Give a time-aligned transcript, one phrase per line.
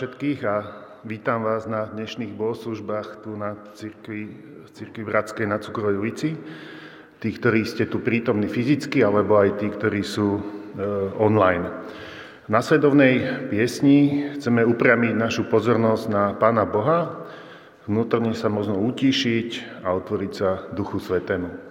[0.00, 0.56] Všetkých a
[1.04, 4.32] vítam vás na dnešných bohoslužbách tu na cirkvi,
[4.72, 6.32] cirkvi Bratskej na Cukrovej ulici.
[7.20, 10.42] Tí, ktorí ste tu prítomní fyzicky, alebo aj tí, ktorí sú e,
[11.20, 11.68] online.
[12.48, 17.28] V nasledovnej piesni chceme upriamiť našu pozornosť na Pána Boha,
[17.84, 21.69] vnútorne sa možno utíšiť a otvoriť sa Duchu Svetému.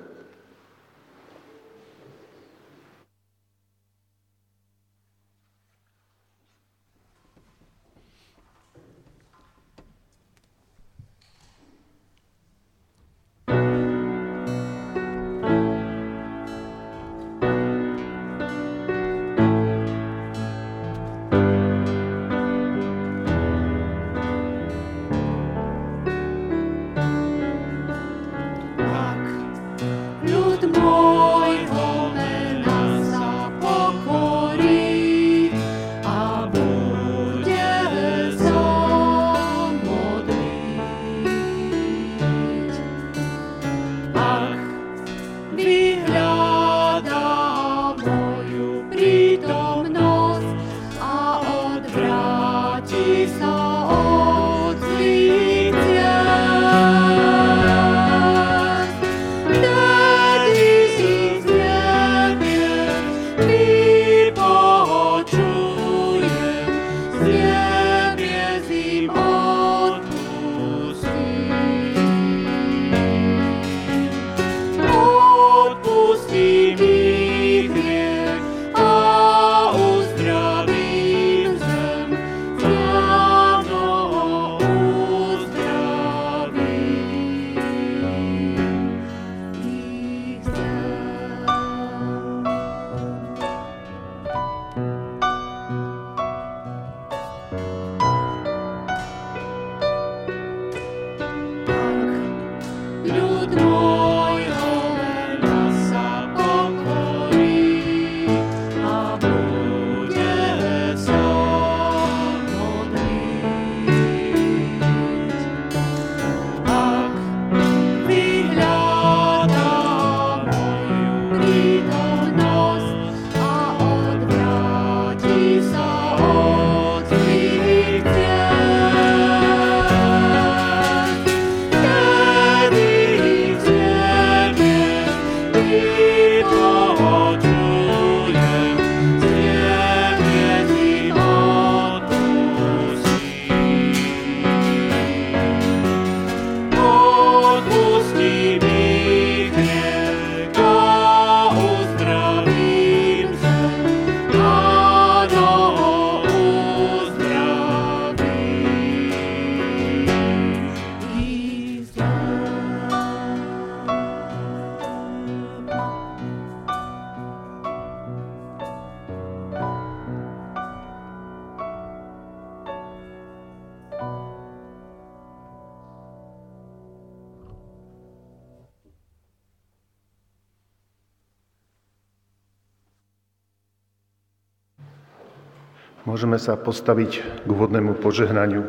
[186.10, 188.66] Môžeme sa postaviť k úvodnému požehnaniu.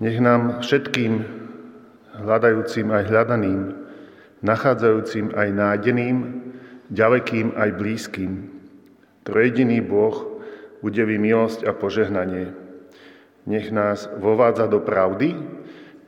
[0.00, 1.20] Nech nám všetkým
[2.16, 3.60] hľadajúcim aj hľadaným,
[4.40, 6.16] nachádzajúcim aj nájdeným,
[6.88, 8.32] ďalekým aj blízkym,
[9.28, 10.40] trojediný Boh
[10.80, 12.56] udeví milosť a požehnanie.
[13.44, 15.36] Nech nás vovádza do pravdy,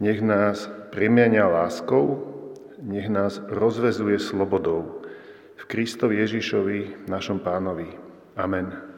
[0.00, 2.32] nech nás premienia láskou,
[2.80, 4.97] nech nás rozvezuje slobodou
[5.58, 7.90] v Kristovi Ježišovi, našom pánovi.
[8.38, 8.97] Amen.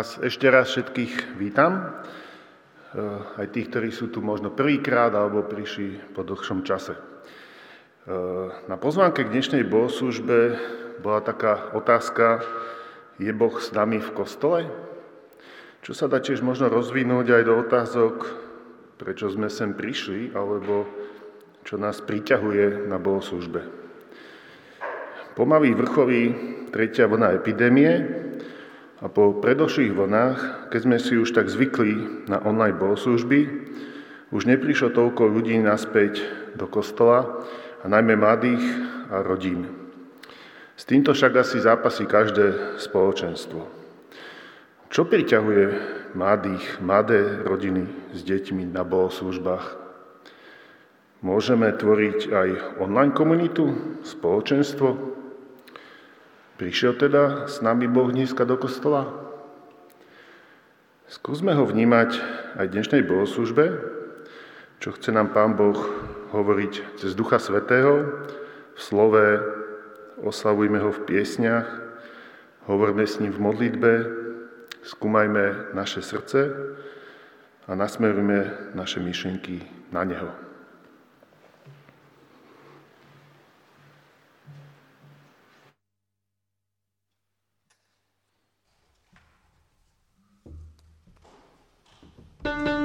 [0.00, 3.04] Vás ešte raz všetkých vítam, eh,
[3.36, 6.96] aj tých, ktorí sú tu možno prvýkrát alebo prišli po dlhšom čase.
[6.96, 7.04] Eh,
[8.64, 10.56] na pozvánke k dnešnej bohoslužbe
[11.04, 12.40] bola taká otázka,
[13.20, 14.64] je Boh s nami v kostole?
[15.84, 18.16] Čo sa dá tiež možno rozvinúť aj do otázok,
[18.96, 20.88] prečo sme sem prišli, alebo
[21.68, 23.68] čo nás priťahuje na bohoslužbe.
[25.36, 26.22] Pomaly vrcholí
[26.72, 28.19] tretia vlna epidémie,
[29.00, 30.38] a po predošlých vlnách,
[30.68, 33.48] keď sme si už tak zvykli na online bohoslužby,
[34.30, 36.22] už neprišlo toľko ľudí naspäť
[36.54, 37.44] do kostola,
[37.80, 38.64] a najmä mladých
[39.08, 39.64] a rodín.
[40.76, 43.60] S týmto však asi zápasí každé spoločenstvo.
[44.90, 45.64] Čo priťahuje
[46.16, 49.80] mladých, mladé rodiny s deťmi na bohoslužbách?
[51.20, 52.48] Môžeme tvoriť aj
[52.80, 53.68] online komunitu,
[54.08, 55.19] spoločenstvo,
[56.60, 59.08] Prišiel teda s nami Boh dneska do kostola?
[61.08, 62.20] Skúsme ho vnímať
[62.60, 63.80] aj v dnešnej bohoslužbe,
[64.76, 65.80] čo chce nám Pán Boh
[66.36, 68.04] hovoriť cez Ducha Svetého,
[68.76, 69.40] v slove,
[70.20, 71.64] oslavujme ho v piesniach,
[72.68, 73.92] hovorme s ním v modlitbe,
[74.84, 76.52] skúmajme naše srdce
[77.64, 79.64] a nasmerujme naše myšlienky
[79.96, 80.49] na Neho.
[92.42, 92.79] Dnes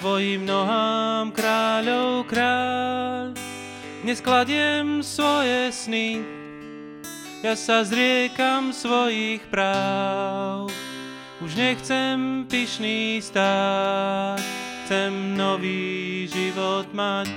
[0.00, 3.32] tvojim nohám kráľov kráľ.
[4.04, 6.20] Dnes kladiem svoje sny,
[7.42, 10.70] ja sa zriekam svojich práv.
[11.40, 14.40] Už nechcem pyšný stáť,
[14.84, 17.28] chcem nový život mať.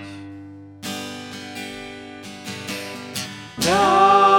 [3.60, 4.38] Dávam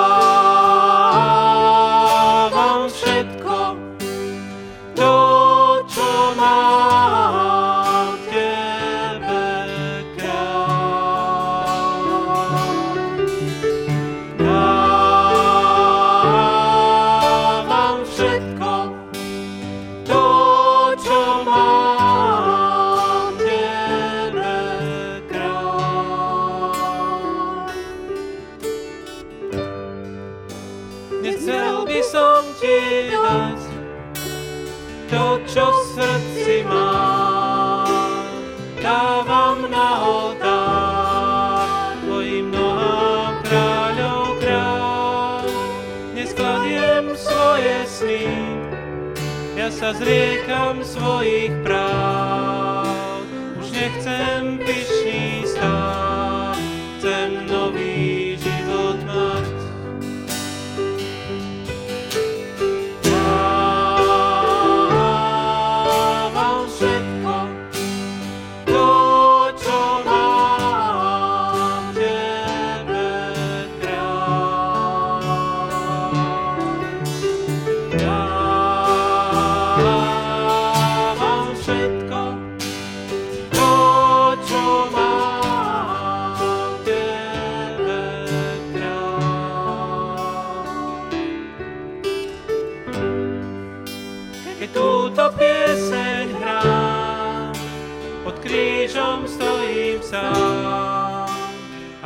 [49.80, 52.19] sa zriekam svojich práv.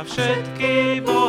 [0.05, 1.24] Všetky bohatstvá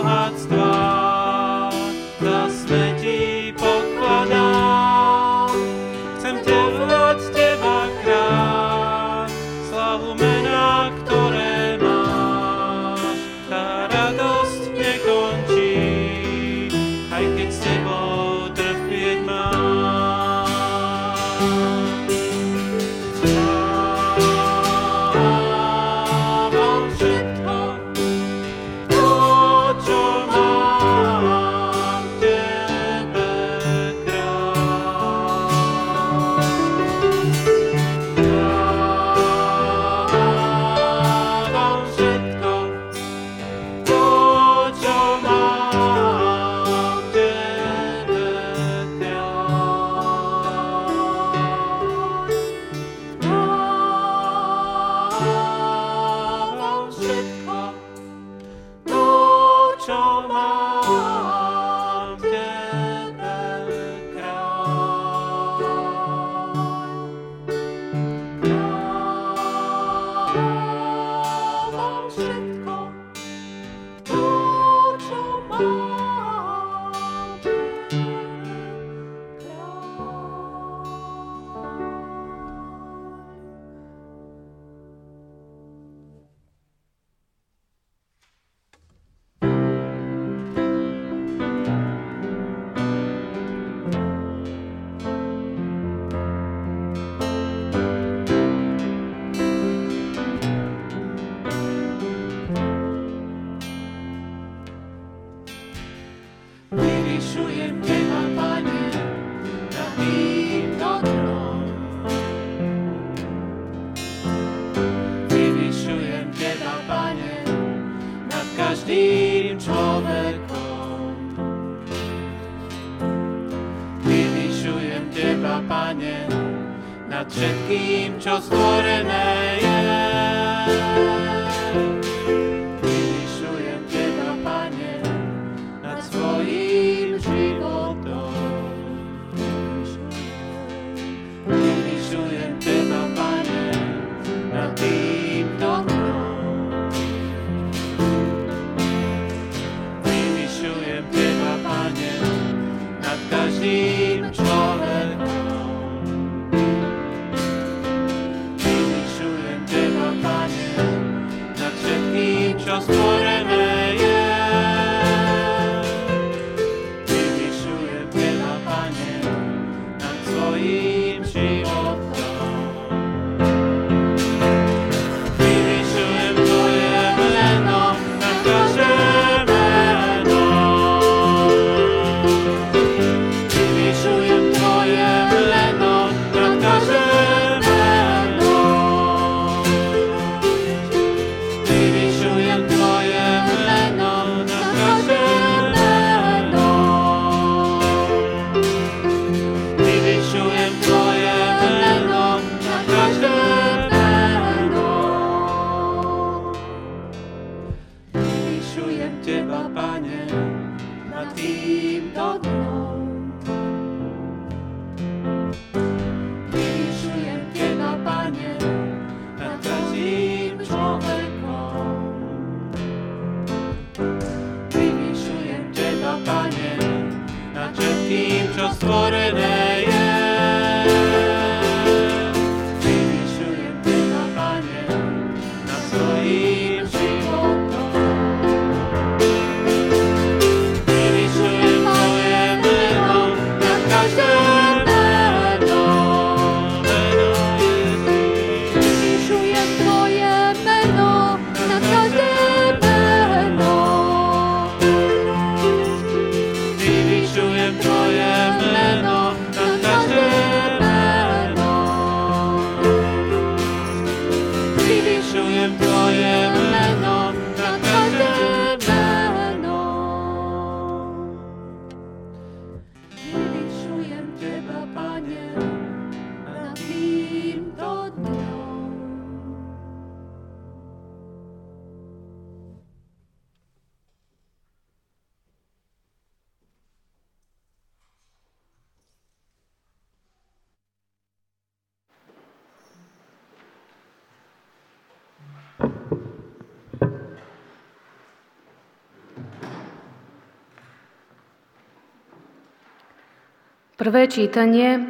[304.06, 305.02] Prvé čítanie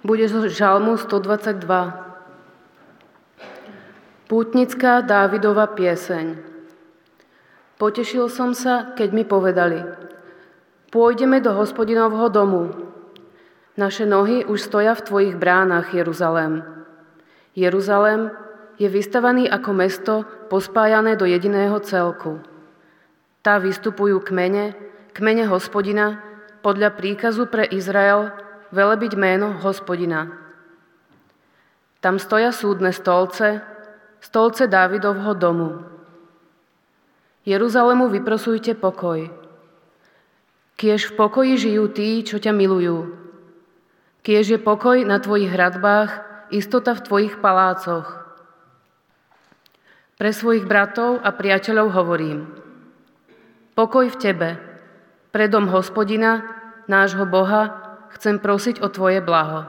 [0.00, 1.68] bude zo Žalmu 122.
[4.24, 6.32] Pútnická Dávidova pieseň.
[7.76, 9.84] Potešil som sa, keď mi povedali,
[10.88, 12.72] pôjdeme do hospodinovho domu.
[13.76, 16.64] Naše nohy už stoja v tvojich bránach, Jeruzalém.
[17.52, 18.32] Jeruzalém
[18.80, 22.40] je vystavaný ako mesto pospájané do jediného celku.
[23.44, 24.72] Tá vystupujú kmene,
[25.12, 26.27] kmene hospodina,
[26.60, 28.30] podľa príkazu pre Izrael
[28.74, 30.28] velebiť meno hospodina.
[31.98, 33.58] Tam stoja súdne stolce,
[34.22, 35.82] stolce Dávidovho domu.
[37.42, 39.26] Jeruzalemu vyprosujte pokoj.
[40.78, 43.18] Kiež v pokoji žijú tí, čo ťa milujú.
[44.22, 46.22] Kiež je pokoj na tvojich hradbách,
[46.54, 48.06] istota v tvojich palácoch.
[50.20, 52.46] Pre svojich bratov a priateľov hovorím.
[53.74, 54.48] Pokoj v tebe,
[55.28, 56.40] Predom hospodina,
[56.88, 57.68] nášho Boha,
[58.16, 59.68] chcem prosiť o Tvoje blaho.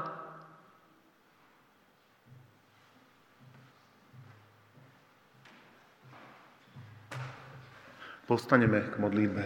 [8.24, 9.44] Postaneme k modlitbe.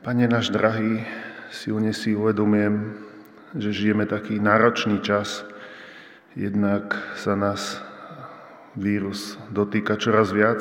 [0.00, 1.04] Pane náš drahý,
[1.52, 2.96] silne si uvedomujem,
[3.60, 5.44] že žijeme taký náročný čas.
[6.32, 7.87] Jednak sa nás
[8.76, 10.60] vírus dotýka čoraz viac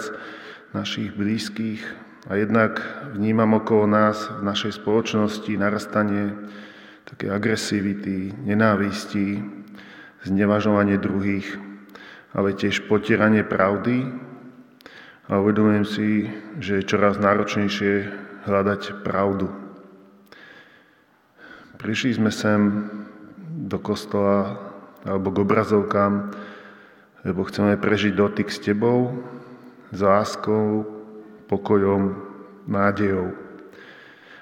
[0.71, 1.81] našich blízkych
[2.27, 2.83] a jednak
[3.15, 6.35] vnímam okolo nás v našej spoločnosti narastanie
[7.07, 9.39] také agresivity, nenávisti,
[10.27, 11.47] znevažovanie druhých,
[12.35, 14.11] ale tiež potieranie pravdy.
[15.27, 16.07] A uvedomujem si,
[16.59, 18.11] že je čoraz náročnejšie
[18.47, 19.51] hľadať pravdu.
[21.79, 22.87] Prišli sme sem
[23.67, 24.55] do kostola
[25.07, 26.31] alebo k obrazovkám,
[27.27, 29.11] lebo chceme prežiť dotyk s Tebou,
[29.91, 30.87] s láskou,
[31.51, 32.15] pokojom,
[32.63, 33.35] nádejou.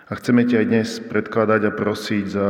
[0.06, 2.50] A chceme ťa aj dnes predkladať a prosiť za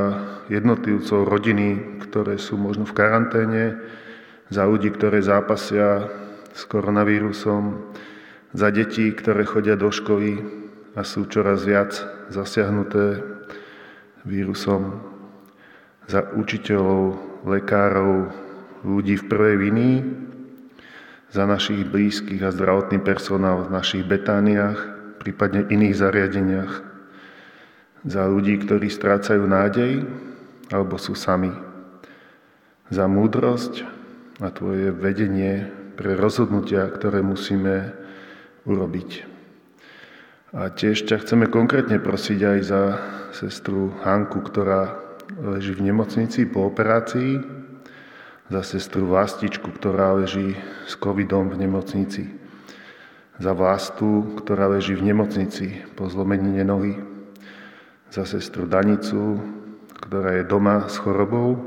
[0.51, 3.79] jednotlivcov rodiny, ktoré sú možno v karanténe,
[4.51, 6.11] za ľudí, ktoré zápasia
[6.51, 7.95] s koronavírusom,
[8.51, 10.43] za deti, ktoré chodia do školy
[10.99, 11.95] a sú čoraz viac
[12.27, 13.23] zasiahnuté
[14.27, 14.99] vírusom,
[16.11, 17.15] za učiteľov,
[17.47, 18.44] lekárov,
[18.85, 19.89] ľudí v prvej viny,
[21.35, 24.79] za našich blízkych a zdravotný personál v našich betániách,
[25.19, 26.73] prípadne iných zariadeniach,
[28.05, 30.05] za ľudí, ktorí strácajú nádej
[30.71, 31.51] alebo sú sami,
[32.87, 33.83] za múdrosť
[34.39, 35.67] a Tvoje vedenie
[35.99, 37.91] pre rozhodnutia, ktoré musíme
[38.63, 39.09] urobiť.
[40.55, 42.81] A tiež ťa chceme konkrétne prosiť aj za
[43.35, 44.95] sestru Hanku, ktorá
[45.35, 47.64] leží v nemocnici po operácii,
[48.49, 50.53] za sestru Vlastičku, ktorá leží
[50.85, 52.29] s covidom v nemocnici,
[53.41, 56.93] za Vlastu, ktorá leží v nemocnici po zlomenine nohy,
[58.13, 59.41] za sestru Danicu,
[60.05, 61.57] ktorá je doma s chorobou,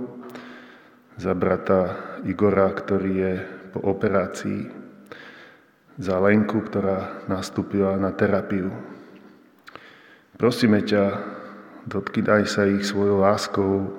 [1.18, 3.34] za brata Igora, ktorý je
[3.74, 4.70] po operácii,
[5.98, 8.70] za Lenku, ktorá nastúpila na terapiu.
[10.38, 11.18] Prosíme ťa,
[11.90, 13.90] dotkynaj sa ich svojou láskou,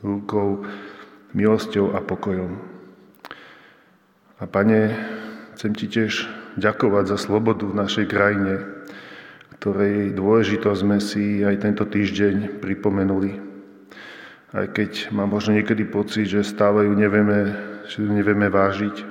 [0.00, 0.64] rukou,
[1.36, 2.56] milosťou a pokojom.
[4.40, 4.96] A Pane,
[5.54, 6.12] chcem Ti tiež
[6.56, 8.64] ďakovať za slobodu v našej krajine,
[9.60, 13.36] ktorej dôležitosť sme si aj tento týždeň pripomenuli.
[14.56, 17.52] Aj keď mám možno niekedy pocit, že stále ju nevieme,
[17.84, 19.04] že ju nevieme vážiť,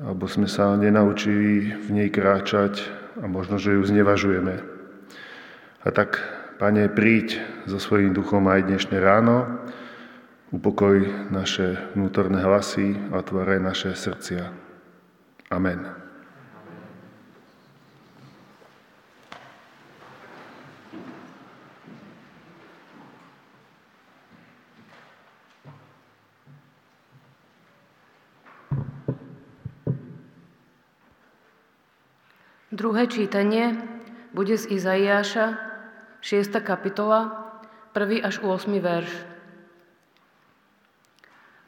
[0.00, 2.88] alebo sme sa nenaučili v nej kráčať
[3.20, 4.64] a možno, že ju znevažujeme.
[5.84, 6.20] A tak,
[6.56, 9.60] Pane, príď so svojím duchom aj dnešné ráno,
[10.54, 11.02] Upokoj
[11.34, 14.54] naše vnútorné hlasy a otváraj naše srdcia.
[15.50, 15.82] Amen.
[32.70, 33.74] Druhé čítanie
[34.30, 35.58] bude z Izaiáša,
[36.22, 36.46] 6.
[36.62, 37.50] kapitola,
[37.90, 38.22] 1.
[38.22, 38.70] až 8.
[38.78, 39.33] verš.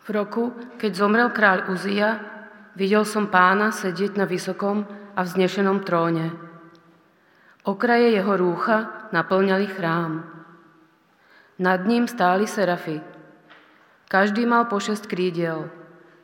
[0.07, 2.23] V roku, keď zomrel kráľ Uzia,
[2.79, 4.87] videl som pána sedieť na vysokom
[5.19, 6.31] a vznešenom tróne.
[7.67, 10.23] Okraje jeho rúcha naplňali chrám.
[11.59, 13.03] Nad ním stáli serafy.
[14.07, 15.67] Každý mal po šest krídiel.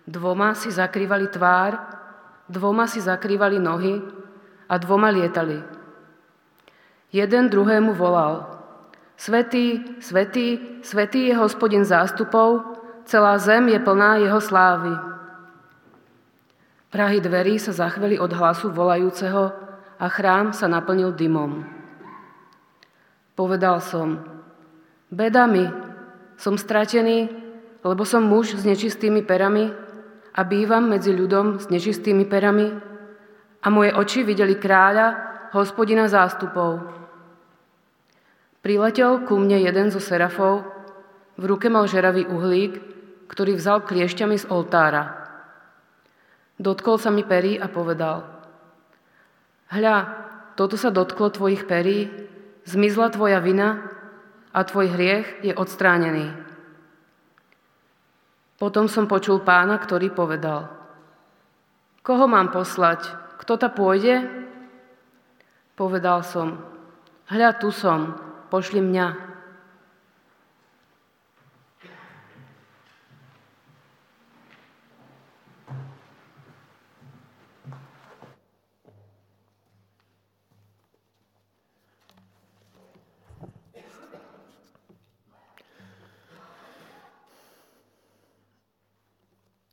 [0.06, 1.74] Dvoma si zakrývali tvár,
[2.46, 3.98] dvoma si zakrývali nohy
[4.70, 5.58] a dvoma lietali.
[7.10, 8.46] Jeden druhému volal.
[9.18, 12.71] Svetý, svetý, svetý je hospodin zástupov,
[13.04, 14.92] celá zem je plná jeho slávy.
[16.92, 19.48] Prahy dverí sa zachveli od hlasu volajúceho
[19.96, 21.64] a chrám sa naplnil dymom.
[23.32, 24.20] Povedal som,
[25.08, 25.64] beda mi,
[26.36, 27.32] som stratený,
[27.80, 29.72] lebo som muž s nečistými perami
[30.36, 32.68] a bývam medzi ľudom s nečistými perami
[33.62, 36.92] a moje oči videli kráľa, hospodina zástupov.
[38.60, 40.62] Priletel ku mne jeden zo serafov,
[41.40, 42.91] v ruke mal žeravý uhlík,
[43.32, 45.24] ktorý vzal kliešťami z oltára.
[46.60, 48.28] Dotkol sa mi perí a povedal,
[49.72, 49.96] hľa,
[50.52, 52.12] toto sa dotklo tvojich perí,
[52.68, 53.88] zmizla tvoja vina
[54.52, 56.28] a tvoj hriech je odstránený.
[58.60, 60.68] Potom som počul pána, ktorý povedal,
[62.04, 64.28] koho mám poslať, kto ta pôjde?
[65.72, 66.60] Povedal som,
[67.32, 68.14] hľa, tu som,
[68.52, 69.31] pošli mňa.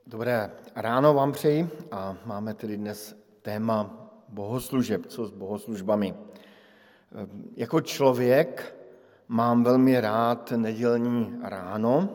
[0.10, 6.14] Dobré ráno vám přeji a máme tedy dnes téma bohoslužeb, co s bohoslužbami.
[7.56, 8.76] Jako člověk
[9.28, 12.10] mám velmi rád nedělní ráno,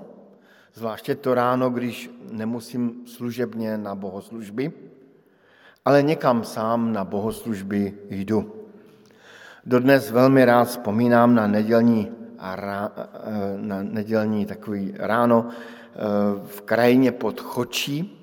[0.74, 4.72] zvláště to ráno, když nemusím služebně na bohoslužby,
[5.84, 8.54] ale někam sám na bohoslužby jdu.
[9.66, 12.12] Dodnes velmi rád vzpomínám na nedělní,
[13.56, 15.48] na nedělní takový ráno,
[16.46, 18.20] v krajině pod Chočí,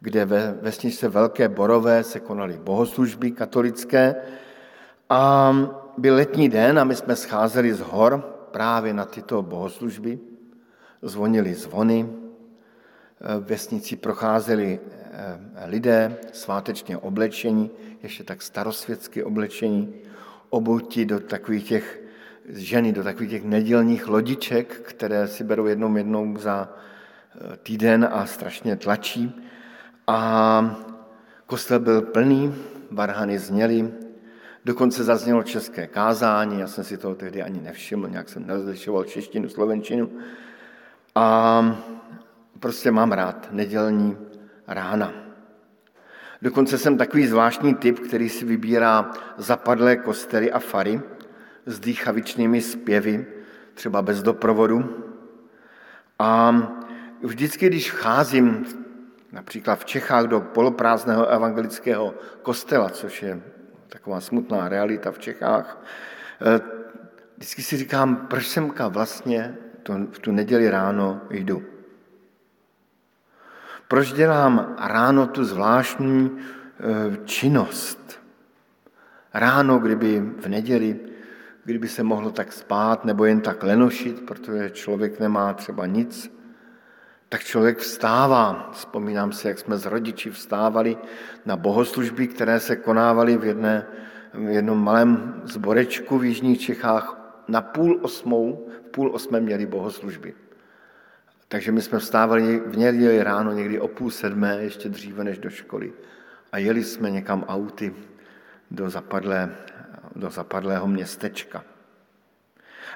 [0.00, 4.14] kde ve vesničce Velké Borové se konaly bohoslužby katolické
[5.08, 5.52] a
[5.98, 8.18] byl letní den a my jsme scházeli z hor
[8.50, 10.18] právě na tyto bohoslužby.
[11.02, 12.08] Zvonili zvony,
[13.20, 17.70] v vesnici procházeli eh, lidé svátečně oblečení,
[18.02, 19.94] ještě tak starosvětsky oblečení,
[20.50, 22.05] obuti do takových těch
[22.48, 28.26] ženy do takových těch nedělních lodiček, které si berou jednou jednou za eh, týden a
[28.26, 29.42] strašně tlačí.
[30.06, 30.76] A
[31.46, 32.54] kostel byl plný,
[32.90, 33.90] varhany zněly,
[34.64, 39.48] dokonce zaznělo české kázání, já jsem si toho tehdy ani nevšiml, nějak jsem nerozlišoval češtinu,
[39.48, 40.10] slovenčinu.
[41.14, 41.78] A
[42.60, 44.16] prostě mám rád nedělní
[44.66, 45.12] rána.
[46.42, 51.00] Dokonce jsem takový zvláštní typ, který si vybírá zapadlé kostely a fary,
[51.66, 53.26] s dýchavičnými zpěvy,
[53.74, 55.04] třeba bez doprovodu.
[56.18, 56.54] A
[57.22, 58.66] vždycky, když vcházím
[59.32, 63.40] například v Čechách do poloprázdného evangelického kostela, což je
[63.88, 65.84] taková smutná realita v Čechách,
[66.40, 66.60] eh,
[67.36, 69.56] vždycky si říkám, proč semka vlastně
[70.10, 71.62] v tu neděli ráno jdu.
[73.88, 78.20] Proč dělám ráno tu zvláštní eh, činnost?
[79.34, 80.98] Ráno, kdyby v neděli
[81.66, 86.32] kdyby se mohlo tak spát nebo jen tak lenošit, protože člověk nemá třeba nic,
[87.28, 88.70] tak člověk vstává.
[88.72, 90.96] Vzpomínám si, jak jsme s rodiči vstávali
[91.46, 93.86] na bohoslužby, které se konávaly v, jedné,
[94.34, 97.18] v jednom malém zborečku v Jižních Čechách.
[97.48, 100.34] Na půl osmou, v půl osmé měli bohoslužby.
[101.48, 105.50] Takže my jsme vstávali v neděli ráno někdy o půl sedmé, ještě dříve než do
[105.50, 105.92] školy.
[106.52, 107.94] A jeli jsme někam auty
[108.70, 109.56] do zapadlé
[110.16, 111.64] do zapadlého městečka.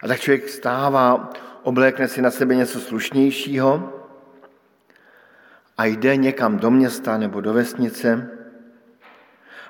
[0.03, 1.31] A tak člověk stává,
[1.63, 3.93] oblékne si na sebe něco slušnějšího
[5.79, 8.29] a jde někam do města nebo do vesnice,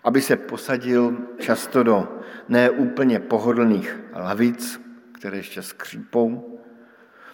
[0.05, 2.09] aby se posadil často do
[2.49, 4.81] neúplně pohodlných lavic,
[5.19, 6.59] které ještě skřípou,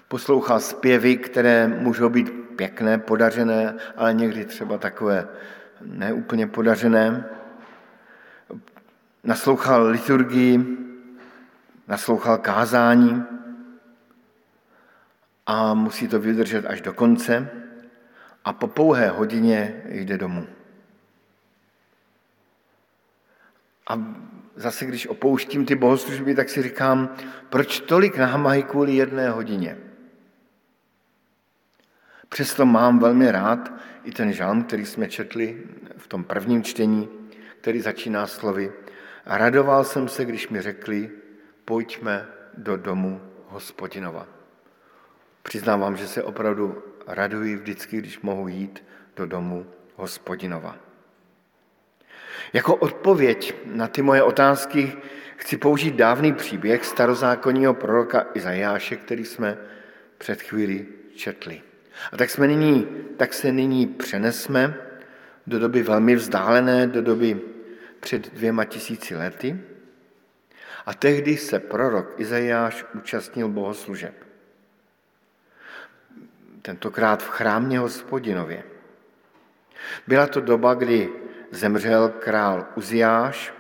[0.09, 5.29] poslouchá zpěvy, které můžou být pěkné, podařené, ale někdy třeba takové
[5.81, 7.25] neúplně podařené,
[9.27, 10.79] naslouchal liturgii,
[11.89, 13.25] naslouchal kázání
[15.47, 17.51] a musí to vydržet až do konce
[18.45, 20.47] a po pouhé hodině jde domů.
[23.89, 24.15] A
[24.57, 27.17] zase, když opouštím ty bohoslužby, tak si říkám,
[27.51, 29.79] proč tolik námahy kvůli jedné hodině?
[32.29, 33.73] Přesto mám velmi rád
[34.05, 35.63] i ten žalm, který jsme četli
[35.97, 37.09] v tom prvním čtení,
[37.61, 38.73] který začíná slovy.
[39.27, 41.11] A radoval jsem se, když mi řekli,
[41.65, 44.27] pojďme do domu hospodinova.
[45.43, 48.85] Přiznávám, že se opravdu raduji vždycky, když mohu jít
[49.17, 50.77] do domu hospodinova.
[52.53, 54.93] Jako odpověď na ty moje otázky
[55.37, 59.59] chci použít dávný příběh starozákonního proroka Izajáše, který jsme
[60.19, 61.63] před chvíli četli.
[62.13, 64.75] A tak, jsme nyní, tak se nyní přenesme
[65.47, 67.41] do doby velmi vzdálené, do doby
[68.07, 69.59] před dvěma tisíci lety.
[70.87, 74.15] A tehdy se prorok Izajáš účastnil bohoslužeb.
[76.63, 78.63] Tentokrát v chrámě hospodinově.
[80.07, 81.11] Byla to doba, kdy
[81.51, 83.55] zemřel král Uziáš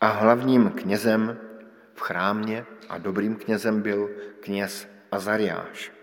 [0.00, 1.38] a hlavním knězem
[1.94, 5.97] v chrámě a dobrým knězem byl kněz Azariáš.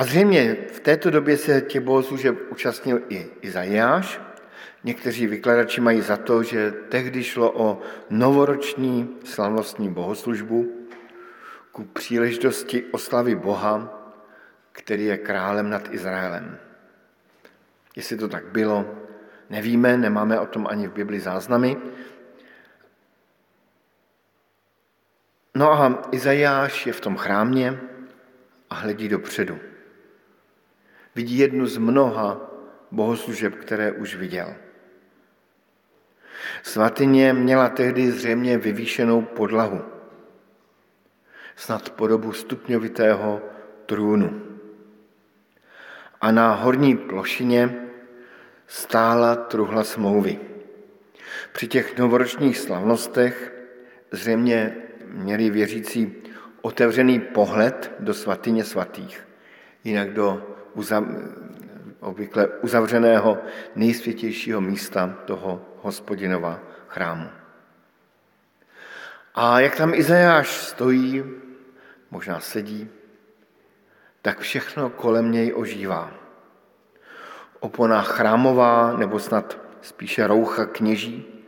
[0.00, 4.20] A zřejmě v této době se těch bohoslužeb účastnil i Izajáš.
[4.84, 10.86] Někteří vykladači mají za to, že tehdy šlo o novoroční slavnostní bohoslužbu
[11.72, 14.02] ku příležitosti oslavy Boha,
[14.72, 16.58] který je králem nad Izraelem.
[17.96, 18.94] Jestli to tak bylo,
[19.50, 21.76] nevíme, nemáme o tom ani v Bibli záznamy.
[25.54, 27.80] No a Izajáš je v tom chrámě
[28.70, 29.69] a hledí dopředu.
[31.14, 32.50] Vidí jednu z mnoha
[32.90, 34.54] bohoslužeb, které už viděl.
[36.62, 39.80] Svatyně měla tehdy zřejmě vyvýšenou podlahu,
[41.56, 43.42] snad podobu stupňovitého
[43.86, 44.42] trůnu.
[46.20, 47.88] A na horní plošině
[48.66, 50.40] stála truhla smlouvy.
[51.52, 53.52] Při těch novoročních slavnostech
[54.10, 56.16] zřejmě měli věřící
[56.62, 59.28] otevřený pohled do svatyně svatých,
[59.84, 60.49] jinak do
[62.00, 63.38] obvykle uzavřeného
[63.76, 67.28] nejsvětějšího místa toho hospodinova chrámu.
[69.34, 71.24] A jak tam Izajáš stojí,
[72.10, 72.88] možná sedí,
[74.22, 76.12] tak všechno kolem něj ožívá.
[77.60, 81.44] Opona chrámová, nebo snad spíše roucha kněží,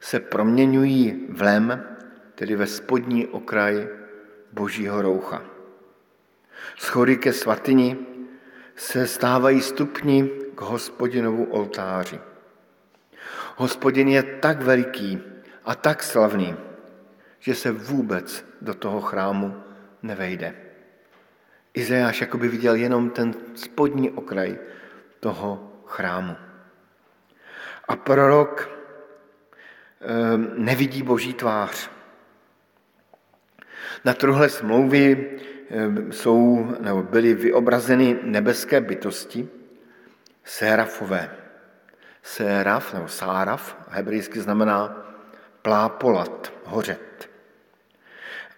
[0.00, 1.86] se proměňují v lem,
[2.34, 3.88] tedy ve spodní okraj
[4.52, 5.42] božího roucha.
[6.76, 7.96] Schody ke svatyni
[8.80, 12.20] se stávají stupni k hospodinovu oltáři.
[13.56, 15.20] Hospodin je tak veliký
[15.64, 16.56] a tak slavný,
[17.38, 19.62] že se vůbec do toho chrámu
[20.02, 20.54] nevejde.
[21.74, 24.58] Izajáš jakoby viděl jenom ten spodní okraj
[25.20, 26.36] toho chrámu.
[27.88, 28.70] A prorok
[30.00, 31.90] ehm, nevidí boží tvář.
[34.04, 35.36] Na truhle smlouvy
[36.10, 39.48] jsou, nebo byly vyobrazeny nebeské bytosti,
[40.44, 41.30] sérafové.
[42.22, 45.06] Séraf, nebo sáraf, hebrejsky znamená
[45.62, 47.30] plápolat, hořet.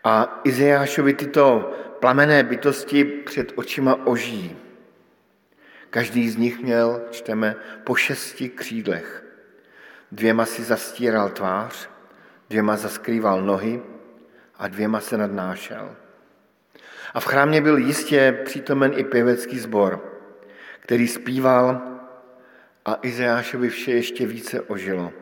[0.04, 4.56] A Izajášovi tyto plamené bytosti před očima oží.
[5.90, 9.24] Každý z nich měl, čteme, po šesti křídlech.
[10.12, 11.88] Dvěma si zastíral tvář,
[12.50, 13.82] dvěma zaskrýval nohy
[14.58, 15.96] a dvěma se nadnášel.
[17.14, 20.18] A v chrámě byl jistě přítomen i pěvecký sbor,
[20.80, 21.82] který zpíval
[22.84, 25.12] a Izajášovi vše ještě více ožilo.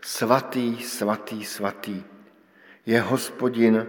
[0.00, 2.02] Svatý, svatý, svatý
[2.86, 3.86] je hospodin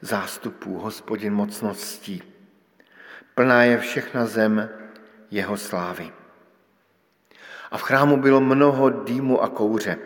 [0.00, 2.22] zástupů, hospodin mocností.
[3.34, 4.68] Plná je všechna zem
[5.30, 6.12] jeho slávy.
[7.70, 9.96] A v chrámu bylo mnoho dýmu a kouře,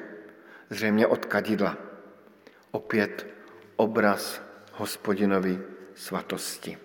[0.71, 1.77] zřejmě od kadidla.
[2.71, 3.27] Opět
[3.77, 5.61] obraz hospodinovi
[5.95, 6.84] svatosti.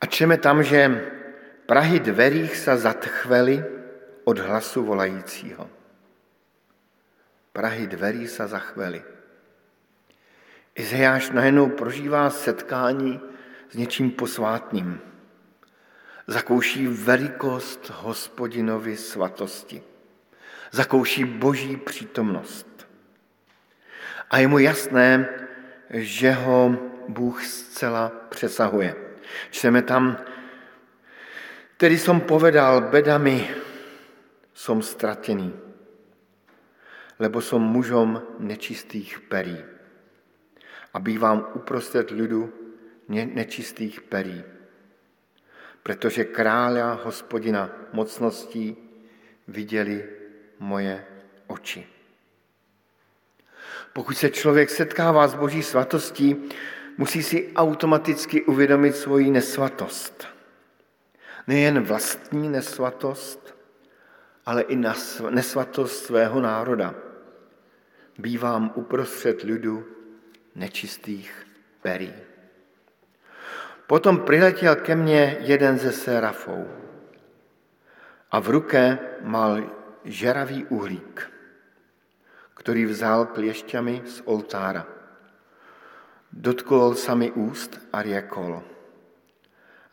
[0.00, 1.10] A čeme tam, že
[1.66, 3.64] Prahy dverích se zatchveli
[4.24, 5.70] od hlasu volajícího.
[7.52, 9.02] Prahy dverí se zachveli.
[10.74, 13.20] Izajáš najednou prožívá setkání
[13.70, 15.00] s něčím posvátným.
[16.26, 19.82] Zakouší velikost hospodinovy svatosti.
[20.70, 22.88] Zakouší boží přítomnost.
[24.30, 25.28] A je mu jasné,
[25.90, 26.76] že ho
[27.08, 29.05] Bůh zcela přesahuje.
[29.50, 30.16] Čteme tam,
[31.76, 33.46] tedy som povedal, bedami
[34.54, 35.52] som stratený,
[37.18, 39.56] lebo som mužom nečistých perí
[40.94, 42.52] a bývám uprostřed lidu
[43.08, 44.44] nečistých perí.
[45.82, 48.76] Protože kráľa hospodina mocností
[49.48, 50.04] viděli
[50.58, 51.06] moje
[51.46, 51.86] oči.
[53.92, 56.36] Pokud se člověk setkává s boží svatostí,
[56.98, 60.28] musí si automaticky uvědomit svoji nesvatost.
[61.46, 63.54] Nejen vlastní nesvatost,
[64.46, 64.76] ale i
[65.30, 66.94] nesvatost svého národa.
[68.18, 69.84] Bývám uprostřed lidu
[70.54, 71.46] nečistých
[71.82, 72.12] perí.
[73.86, 76.66] Potom přiletěl ke mně jeden ze serafou
[78.30, 79.70] a v ruce mal
[80.04, 81.32] žeravý uhlík,
[82.54, 84.95] který vzal kliešťami z oltára.
[86.36, 88.60] Dotkol sa mi úst a riekol,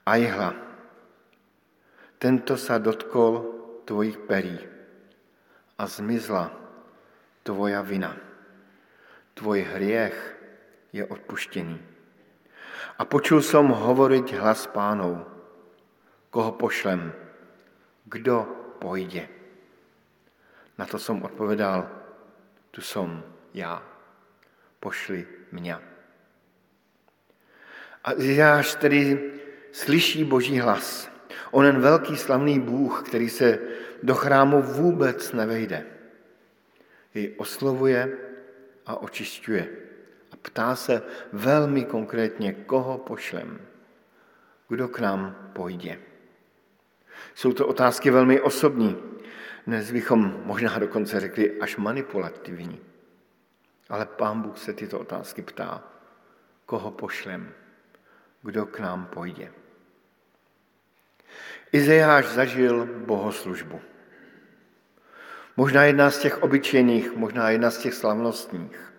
[0.04, 0.52] ajhla,
[2.20, 3.48] tento sa dotkol
[3.88, 4.60] tvojich perí
[5.80, 6.52] a zmizla
[7.48, 8.20] tvoja vina.
[9.40, 10.20] Tvoj hriech
[10.92, 11.80] je odpuštěný.
[13.00, 15.24] A počul som hovoriť hlas pánov,
[16.28, 17.16] koho pošlem,
[18.04, 18.44] kdo
[18.84, 19.32] pojde.
[20.76, 21.88] Na to som odpovedal,
[22.76, 23.24] tu som
[23.56, 23.80] já,
[24.84, 25.24] pošli
[25.56, 25.93] mě.
[28.04, 29.32] A Izáš tedy
[29.72, 31.12] slyší boží hlas.
[31.52, 33.60] Onen velký slavný Bůh, který se
[34.04, 35.86] do chrámu vůbec nevejde,
[37.14, 38.18] jej oslovuje
[38.86, 39.70] a očišťuje.
[40.32, 41.02] A ptá se
[41.34, 43.62] velmi konkrétně, koho pošlem,
[44.70, 46.00] kdo k nám pojde.
[47.36, 48.98] Jsou to otázky velmi osobní,
[49.68, 52.80] dnes bychom možná dokonce řekli až manipulativní.
[53.90, 55.84] Ale pán Bůh se tyto otázky ptá,
[56.66, 57.54] koho pošlem,
[58.44, 59.52] kdo k nám pojde.
[61.72, 63.82] Izajáš zažil bohoslužbu.
[65.58, 68.94] Možná jedna z těch obyčejných, možná jedna z těch slavnostních.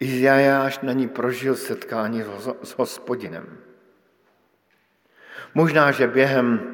[0.00, 2.22] Izajáš na ní prožil setkání
[2.62, 3.58] s hospodinem.
[5.54, 6.72] Možná, že během,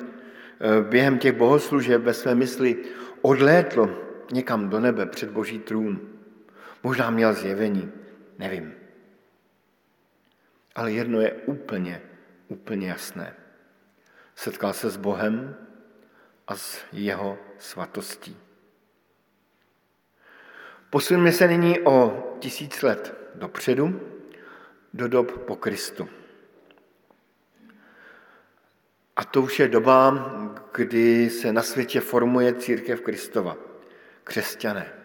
[0.60, 2.76] eh, během těch bohoslužeb ve své mysli
[3.22, 3.98] odlétl
[4.32, 6.00] někam do nebe před boží trůn.
[6.82, 7.92] Možná měl zjevení,
[8.38, 8.81] nevím.
[10.74, 12.02] Ale jedno je úplně,
[12.48, 13.36] úplně jasné.
[14.34, 15.56] Setkal se s Bohem
[16.46, 18.36] a s jeho svatostí.
[20.90, 24.00] Posuneme se nyní o tisíc let dopředu,
[24.94, 26.08] do dob po Kristu.
[29.16, 30.30] A to už je doba,
[30.74, 33.56] kdy se na světě formuje církev Kristova,
[34.24, 35.01] křesťané.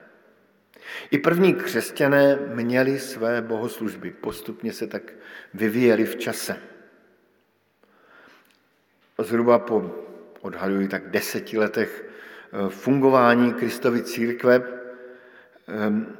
[1.11, 5.13] I první křesťané měli své bohoslužby, postupně se tak
[5.53, 6.57] vyvíjeli v čase
[9.23, 9.91] zhruba po,
[10.41, 14.61] odhaduji tak deseti letech eh, fungování Kristovy církve,
[15.67, 16.17] ehm,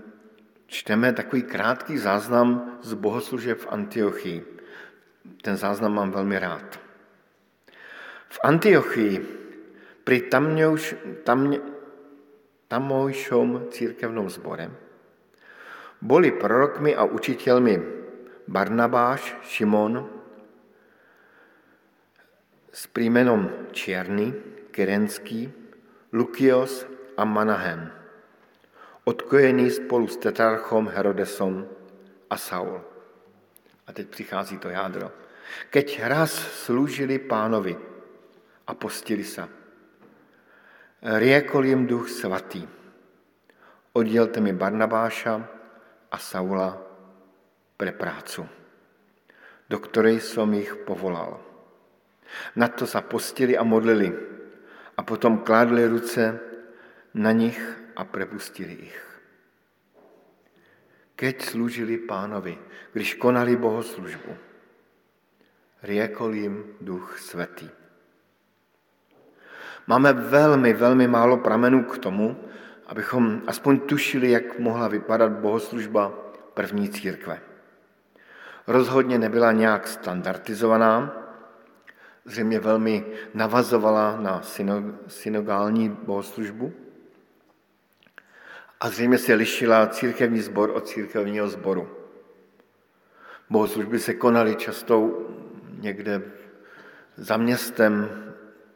[0.67, 4.45] čteme takový krátký záznam z bohoslužeb v Antiochii.
[5.41, 6.79] Ten záznam mám velmi rád.
[8.29, 9.25] V Antiochii
[10.03, 11.51] pri tamňouš, tam,
[12.67, 14.87] tamojšom církevnom zbore
[16.01, 17.75] boli prorokmi a učiteľmi
[18.47, 20.05] Barnabáš, Šimon,
[22.71, 24.33] s prímenom Čierny,
[24.69, 25.49] Kerenský,
[26.13, 26.85] Lukios
[27.17, 27.89] a Manahem,
[29.03, 31.65] odkojený spolu s tetrarchom Herodesom
[32.29, 32.77] a Saul.
[33.87, 35.11] A teď přichází to jádro.
[35.71, 36.31] Keď raz
[36.67, 37.75] slúžili pánovi
[38.67, 39.47] a postili sa,
[41.01, 42.67] riekol jim duch svatý,
[43.93, 45.35] oddělte mi Barnabáša
[46.11, 46.77] a Saula
[47.77, 48.49] pre prácu,
[49.69, 51.37] do ktorej som ich povolal.
[52.57, 54.09] Na to sa postili a modlili
[54.97, 56.39] a potom kládli ruce
[57.13, 57.59] na nich
[57.95, 58.99] a prepustili ich.
[61.17, 62.57] Keď slúžili pánovi,
[62.93, 64.33] když konali bohoslužbu,
[65.81, 67.76] riekol jim duch svatý.
[69.87, 72.37] Máme velmi, velmi málo pramenů k tomu,
[72.87, 76.11] abychom aspoň tušili, jak mohla vypadat bohoslužba
[76.53, 77.41] první církve.
[78.67, 81.23] Rozhodně nebyla nějak standardizovaná,
[82.25, 84.41] zřejmě velmi navazovala na
[85.07, 86.73] synogální bohoslužbu
[88.79, 91.89] a zřejmě se lišila církevní sbor od církevního sboru.
[93.49, 95.27] Bohoslužby se konaly často
[95.79, 96.21] někde
[97.17, 98.09] za městem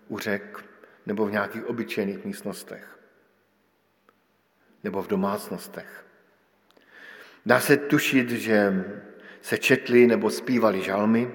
[0.07, 0.70] u řek
[1.05, 2.99] nebo v nějakých obyčejných místnostech
[4.83, 6.05] nebo v domácnostech.
[7.45, 8.85] Dá se tušit, že
[9.41, 11.31] se četli nebo zpívali žalmy,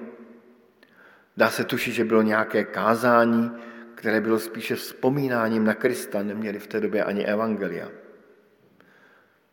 [1.37, 3.51] Dá se tušit, že bylo nějaké kázání,
[3.95, 7.89] které bylo spíše vzpomínáním na Krista, neměli v té době ani evangelia.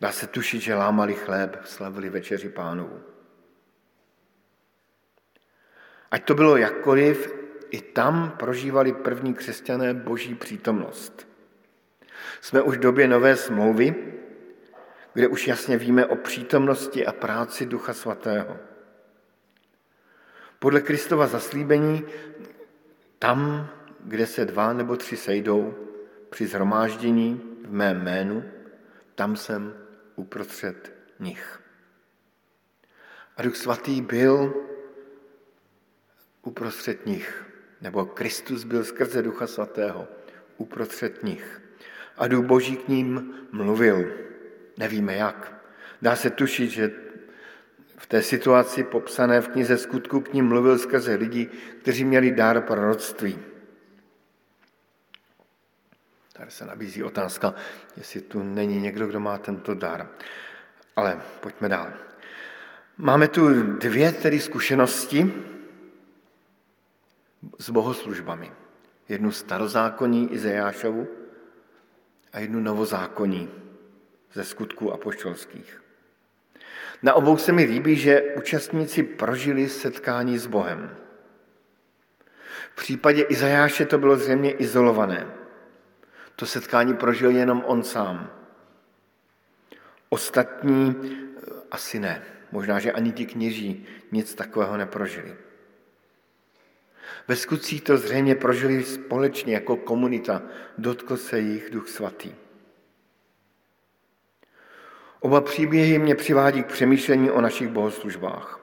[0.01, 3.01] Dá se tušit, že lámali chléb, slavili večeři pánovu.
[6.11, 7.35] Ať to bylo jakkoliv,
[7.75, 11.29] i tam prožívali první křesťané boží přítomnost.
[12.41, 14.15] Jsme už v době nové smlouvy,
[15.15, 18.59] kde už jasně víme o přítomnosti a práci Ducha Svatého.
[20.59, 22.07] Podle Kristova zaslíbení,
[23.19, 23.69] tam,
[24.01, 25.75] kde se dva nebo tři sejdou
[26.31, 28.45] při zhromáždění v mém jménu,
[29.15, 29.75] tam jsem
[30.17, 31.61] uprostřed nich.
[33.37, 34.55] A Duch Svatý byl
[36.43, 37.45] uprostřed nich,
[37.81, 40.09] nebo Kristus byl skrze Ducha Svatého
[40.57, 41.63] uprostřed nich.
[42.17, 44.13] A Duch Boží k ním mluvil.
[44.79, 45.55] Nevíme jak.
[46.03, 46.93] Dá se tušit, že
[47.97, 51.49] v té situaci popsané v knize skutku k ním mluvil skrze lidi,
[51.81, 53.39] kteří měli dár proroctví.
[56.33, 57.55] Tady se nabízí otázka,
[57.97, 60.09] jestli tu není někdo, kdo má tento dar.
[60.97, 61.93] Ale pojďme dál.
[62.97, 65.33] Máme tu dvě tedy zkušenosti
[67.59, 68.53] s bohoslužbami.
[69.09, 71.09] Jednu starozákonní Izajášovu
[72.33, 73.51] a jednu novozákonní
[74.33, 75.83] ze skutků apoštolských.
[77.03, 80.97] Na obou se mi líbí, že účastníci prožili setkání s Bohem.
[82.73, 85.27] V případě Izajáše to bylo zřejmě izolované.
[86.37, 88.31] To setkání prožil jenom on sám.
[90.09, 91.41] Ostatní eh,
[91.71, 92.23] asi ne.
[92.53, 95.37] Možná, že ani ti kněží nic takového neprožili.
[97.29, 100.43] Ve skutcích to zřejmě prožili společně jako komunita.
[100.79, 102.35] Dotkl se jich Duch Svatý.
[105.21, 108.61] Oba příběhy mě přivádí k přemýšlení o našich bohoslužbách.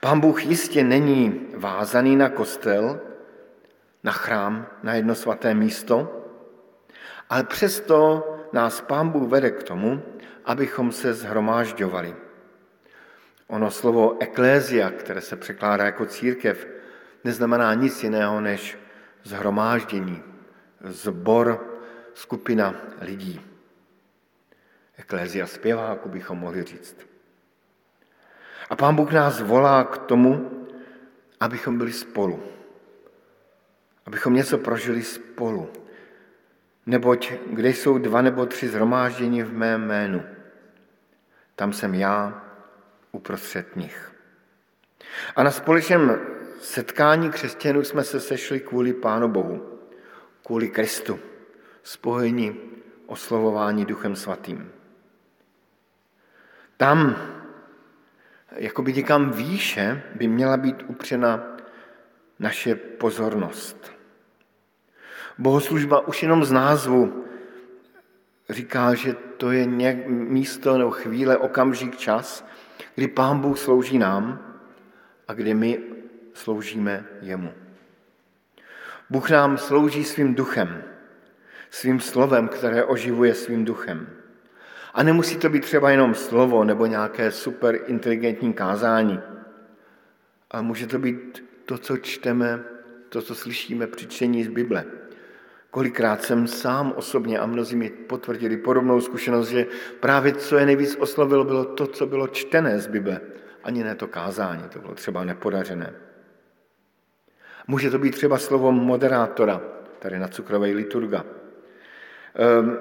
[0.00, 3.00] Pán Bůh jistě není vázaný na kostel,
[4.04, 6.24] na chrám, na jedno svaté místo,
[7.30, 10.02] ale přesto nás Pán Bůh vede k tomu,
[10.44, 12.16] abychom se zhromážďovali.
[13.46, 16.66] Ono slovo eklézia, které se překládá jako církev,
[17.24, 18.78] neznamená nic jiného než
[19.22, 20.22] zhromáždění,
[20.84, 21.78] zbor,
[22.14, 23.40] skupina lidí.
[24.96, 26.96] Eklézia zpěváku bychom mohli říct.
[28.70, 30.50] A Pán Bůh nás volá k tomu,
[31.40, 32.42] abychom byli spolu.
[34.06, 35.72] Abychom něco prožili spolu.
[36.86, 40.22] Neboť kde jsou dva nebo tři zhromáždění v mém jménu,
[41.56, 42.44] tam jsem já
[43.12, 44.12] uprostřed nich.
[45.36, 46.20] A na společném
[46.60, 49.78] setkání křesťanů jsme se sešli kvůli Pánu Bohu,
[50.46, 51.18] kvůli Kristu,
[51.82, 52.56] spojení
[53.06, 54.72] oslovování Duchem Svatým.
[56.76, 57.16] Tam,
[58.56, 61.56] jakoby někam výše, by měla být upřena
[62.38, 63.92] naše pozornost.
[65.38, 67.24] Bohoslužba už jenom z názvu
[68.50, 69.66] říká, že to je
[70.08, 72.46] místo nebo chvíle, okamžik, čas,
[72.94, 74.38] kdy Pán Bůh slouží nám
[75.28, 75.89] a kdy my
[76.34, 77.52] sloužíme jemu.
[79.10, 80.82] Bůh nám slouží svým duchem,
[81.70, 84.08] svým slovem, které oživuje svým duchem.
[84.94, 89.20] A nemusí to být třeba jenom slovo nebo nějaké super inteligentní kázání,
[90.50, 92.64] ale může to být to, co čteme,
[93.08, 94.84] to, co slyšíme při čtení z Bible.
[95.70, 99.66] Kolikrát jsem sám osobně a mnozí mi potvrdili podobnou zkušenost, že
[100.00, 103.20] právě co je nejvíc oslovilo, bylo to, co bylo čtené z Bible.
[103.64, 106.09] Ani ne to kázání, to bylo třeba nepodařené.
[107.70, 109.62] Může to být třeba slovo moderátora,
[109.98, 111.24] tady na cukrové liturga.
[112.34, 112.78] Ehm,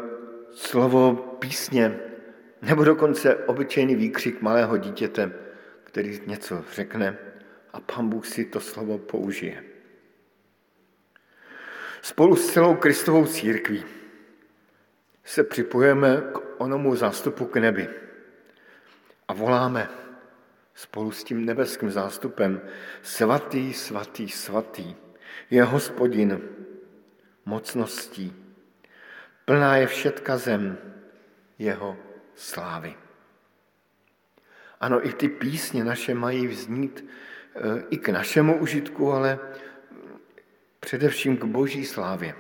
[0.52, 2.00] slovo písně,
[2.62, 5.32] nebo dokonce obyčejný výkřik malého dítěte,
[5.84, 7.18] který něco řekne
[7.74, 9.64] a pán Bůh si to slovo použije.
[12.02, 13.84] Spolu s celou Kristovou církví
[15.24, 17.90] se připojeme k onomu zástupu k nebi
[19.28, 19.90] a voláme
[20.80, 22.62] spolu s tím nebeským zástupem
[23.04, 24.96] svatý, svatý, svatý
[25.52, 26.40] je hospodin
[27.46, 28.32] mocností.
[29.46, 30.78] Plná je všetka zem
[31.60, 31.98] jeho
[32.36, 32.96] slávy.
[34.80, 39.40] Ano, i ty písně naše mají vznít eh, i k našemu užitku, ale
[40.80, 42.36] především k boží slávě,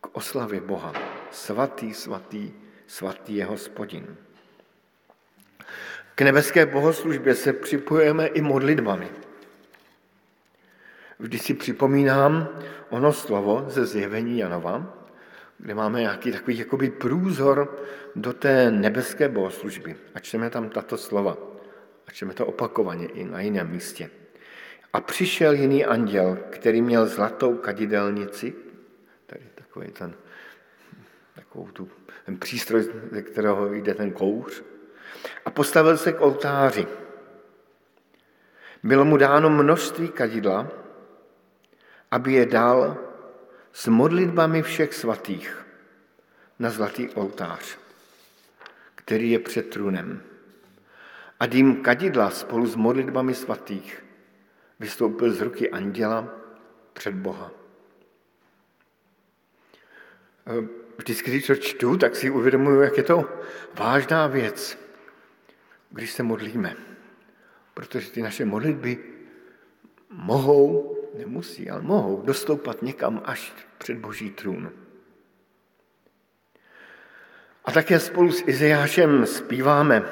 [0.00, 0.92] k oslavě Boha.
[1.30, 2.52] Svatý, svatý,
[2.86, 4.31] svatý je hospodin.
[6.14, 9.08] K nebeské bohoslužbě se připojeme i modlitbami.
[11.18, 12.48] Vždy si připomínám
[12.90, 14.98] ono slovo ze zjevení Janova,
[15.58, 17.78] kde máme nějaký takový jakoby průzor
[18.16, 19.96] do té nebeské bohoslužby.
[20.14, 21.36] A čteme tam tato slova.
[22.06, 24.10] A čteme to opakovaně i na jiném místě.
[24.92, 28.54] A přišel jiný anděl, který měl zlatou kadidelnici,
[29.26, 30.14] tady takový ten,
[31.34, 31.88] takovou tu,
[32.26, 34.62] ten přístroj, ze kterého jde ten kouř,
[35.44, 36.86] a postavil se k oltáři.
[38.82, 40.82] Bylo mu dáno množství kadidla
[42.12, 42.96] aby je dal
[43.72, 45.66] s modlitbami všech svatých
[46.58, 47.78] na zlatý oltář,
[48.94, 50.22] který je před trůnem.
[51.40, 54.04] A dým kadidla spolu s modlitbami svatých
[54.80, 56.28] vystoupil z ruky anděla
[56.92, 57.50] před Boha.
[60.98, 63.42] Vždycky, když to čtu, tak si uvědomuji, jak je to
[63.74, 64.78] vážná věc,
[65.92, 66.76] když se modlíme.
[67.74, 68.98] Protože ty naše modlitby
[70.10, 74.72] mohou, nemusí, ale mohou dostoupat někam až před Boží trůn.
[77.64, 80.02] A také spolu s Izajášem zpíváme,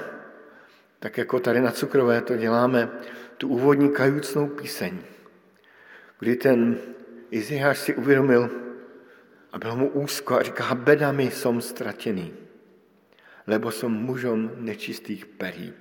[0.98, 2.88] tak jako tady na Cukrové to děláme,
[3.36, 4.98] tu úvodní kajucnou píseň,
[6.18, 6.78] kdy ten
[7.30, 8.50] Izajáš si uvědomil,
[9.52, 12.34] a bylo mu úzko a říká, beda mi som ztratený,
[13.50, 15.74] lebo som mužom nečistých perí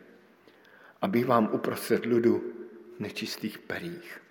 [1.01, 2.41] a bývám uprostřed ľudu
[2.99, 4.21] nečistých perích.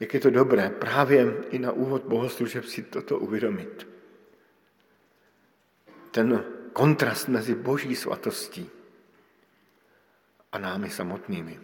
[0.00, 3.88] Jak je to dobré právě i na úvod bohoslužeb si toto uvědomit.
[6.10, 8.70] Ten kontrast mezi boží svatostí
[10.52, 11.60] a námi samotnými.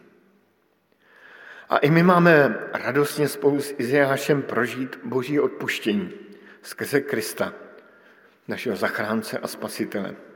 [1.69, 6.13] A i my máme radostně spolu s Izajášem prožít boží odpuštění
[6.63, 7.55] skrze Krista,
[8.49, 10.30] našeho zachránce a spasitele.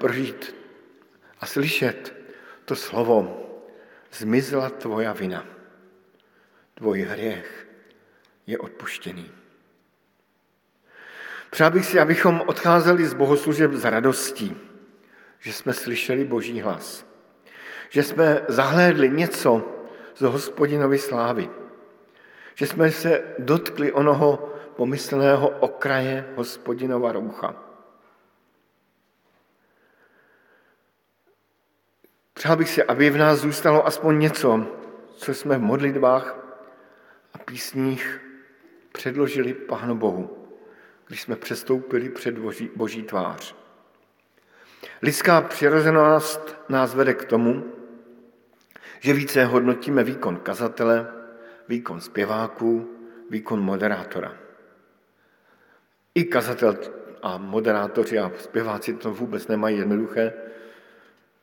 [0.00, 0.56] Prožít
[1.40, 2.14] a slyšet
[2.64, 3.42] to slovo,
[4.12, 5.46] zmizela tvoja vina,
[6.74, 7.68] tvoj hřech
[8.46, 9.30] je odpuštěný.
[11.50, 14.56] Přál bych si, abychom odcházeli z bohoslužeb s radostí,
[15.38, 17.06] že jsme slyšeli Boží hlas,
[17.88, 19.62] že jsme zahlédli něco
[20.16, 21.50] z hospodinovy slávy,
[22.54, 27.65] že jsme se dotkli onoho pomyslného okraje hospodinova roucha.
[32.36, 34.66] Přál bych si, aby v nás zůstalo aspoň něco,
[35.16, 36.36] co jsme v modlitbách
[37.34, 38.20] a písních
[38.92, 40.48] předložili Pánu Bohu,
[41.06, 43.54] když jsme přestoupili před boží, boží tvář.
[45.02, 47.64] Lidská přirozenost nás vede k tomu,
[49.00, 51.12] že více hodnotíme výkon kazatele,
[51.68, 52.90] výkon zpěváků,
[53.30, 54.36] výkon moderátora.
[56.14, 56.76] I kazatel
[57.22, 60.32] a moderátoři a zpěváci to vůbec nemají jednoduché,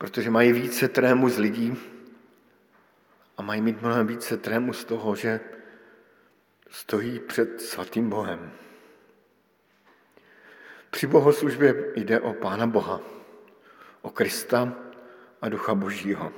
[0.04, 1.78] protože mají více trému z lidí
[3.38, 5.40] a mají mít mnohem více trému z toho, že
[6.70, 8.52] stojí před svatým Bohem.
[10.90, 13.02] Při bohoslužbě jde o Pána Boha,
[14.02, 14.74] o Krista
[15.42, 16.32] a Ducha Božího.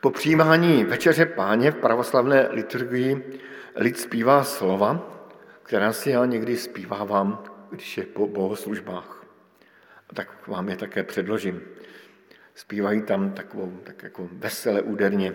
[0.00, 3.40] Po přijímání večeře páně v pravoslavné liturgii
[3.76, 5.18] lid zpívá slova,
[5.62, 9.21] která si já někdy zpívávám, když je po bohoslužbách.
[10.14, 11.62] Tak vám je také předložím.
[12.54, 15.34] Zpívají tam takovou, tak jako veselé úderně.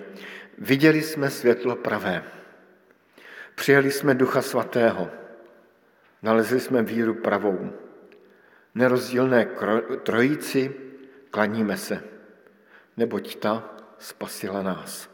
[0.58, 2.24] Viděli jsme světlo pravé,
[3.56, 5.10] přijeli jsme Ducha Svatého,
[6.22, 7.74] nalezli jsme víru pravou,
[8.76, 9.46] nerozdílné
[10.04, 10.76] trojici
[11.32, 12.04] klaníme se,
[12.98, 15.10] neboť ta spasila nás.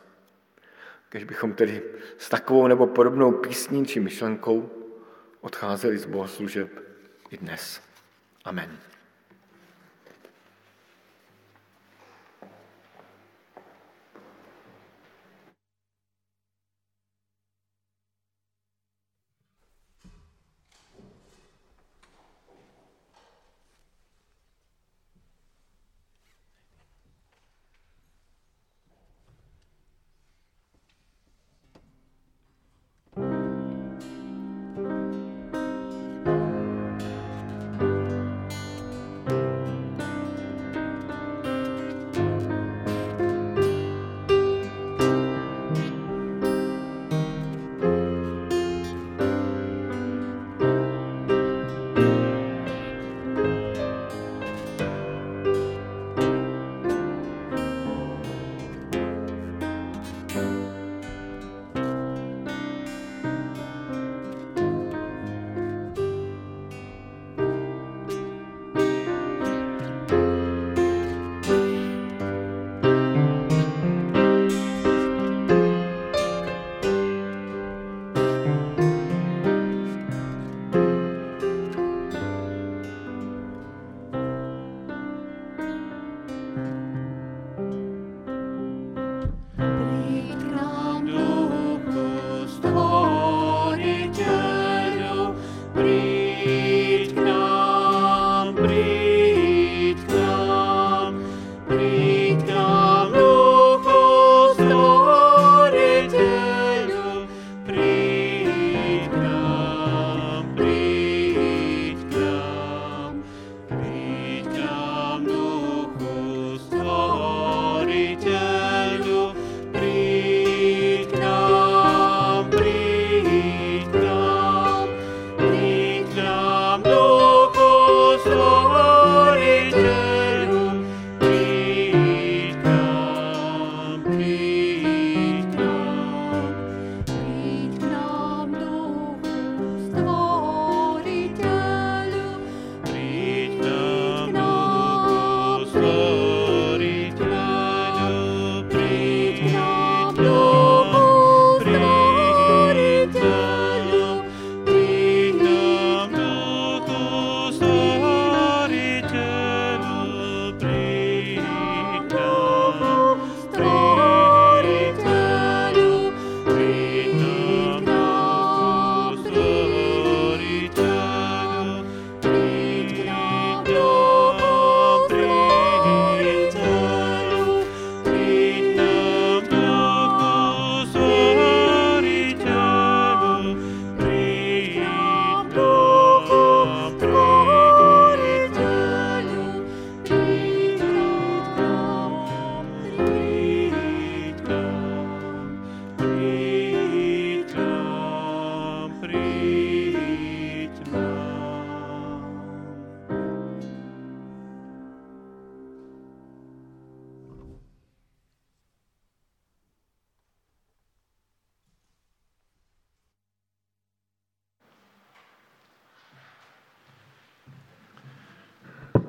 [1.10, 1.84] Když bychom tedy
[2.18, 4.70] s takovou nebo podobnou písní či myšlenkou
[5.42, 6.70] odcházeli z bohoslužeb
[7.30, 7.82] i dnes.
[8.46, 8.93] Amen.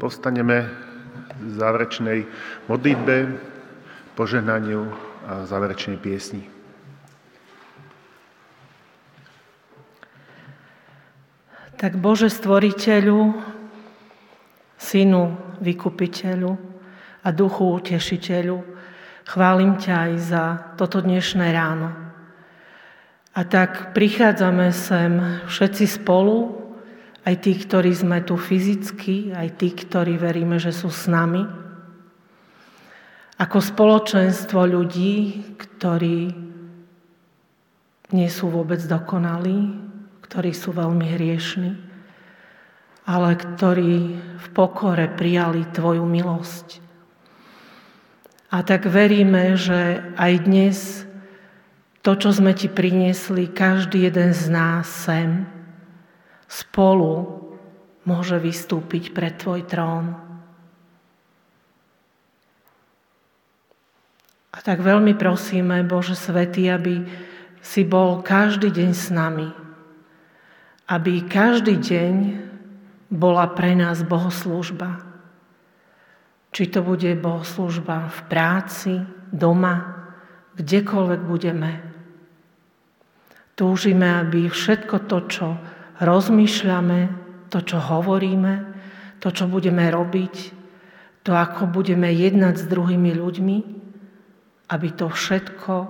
[0.05, 0.68] Postaneme
[1.40, 2.28] v záverečnej
[2.68, 3.40] modlitbe,
[4.12, 4.92] požehnaniu
[5.24, 6.44] a záverečnej piesni.
[11.80, 13.32] Tak Bože Stvoriteľu,
[14.76, 16.52] Synu Vykupiteľu
[17.24, 18.61] a Duchu Utešiteľu,
[19.24, 20.44] chválim ťa aj za
[20.76, 21.88] toto dnešné ráno.
[23.32, 26.63] A tak prichádzame sem všetci spolu,
[27.24, 31.40] aj tí, ktorí sme tu fyzicky, aj tí, ktorí veríme, že sú s nami.
[33.40, 36.20] Ako spoločenstvo ľudí, ktorí
[38.12, 39.72] nie sú vôbec dokonalí,
[40.28, 41.72] ktorí sú veľmi hriešni,
[43.08, 46.84] ale ktorí v pokore prijali Tvoju milosť.
[48.54, 50.78] A tak veríme, že aj dnes
[52.04, 55.48] to, čo sme Ti priniesli, každý jeden z nás sem,
[56.49, 57.42] spolu
[58.05, 60.14] môže vystúpiť pred Tvoj trón.
[64.55, 67.03] A tak veľmi prosíme, Bože Svetý, aby
[67.59, 69.51] si bol každý deň s nami,
[70.86, 72.14] aby každý deň
[73.11, 75.03] bola pre nás bohoslužba.
[76.55, 78.95] Či to bude bohoslužba v práci,
[79.34, 80.07] doma,
[80.55, 81.82] kdekoľvek budeme.
[83.59, 85.47] Túžime, aby všetko to, čo
[86.01, 87.01] rozmýšľame,
[87.53, 88.66] to, čo hovoríme,
[89.22, 90.34] to, čo budeme robiť,
[91.22, 93.57] to, ako budeme jednať s druhými ľuďmi,
[94.68, 95.88] aby to všetko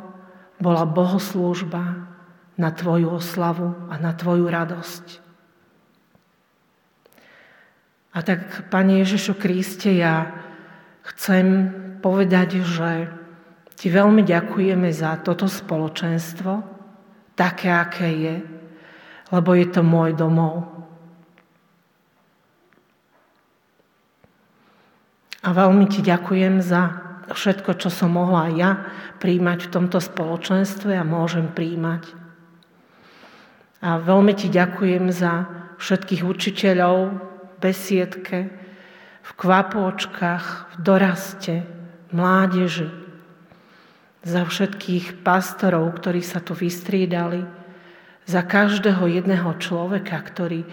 [0.61, 2.15] bola bohoslúžba,
[2.55, 5.07] na Tvoju oslavu a na Tvoju radosť.
[8.15, 10.31] A tak, Pane Ježišu Kriste, ja
[11.03, 13.11] chcem povedať, že
[13.75, 16.63] Ti veľmi ďakujeme za toto spoločenstvo,
[17.35, 18.35] také, aké je,
[19.35, 20.71] lebo je to môj domov.
[25.43, 28.71] A veľmi Ti ďakujem za všetko, čo som mohla ja
[29.19, 32.13] príjmať v tomto spoločenstve a môžem príjmať.
[33.85, 35.45] A veľmi ti ďakujem za
[35.77, 38.49] všetkých učiteľov v besiedke,
[39.25, 41.55] v kvapôčkach, v doraste,
[42.09, 42.89] v mládeži,
[44.25, 47.45] za všetkých pastorov, ktorí sa tu vystriedali,
[48.25, 50.65] za každého jedného človeka, ktorý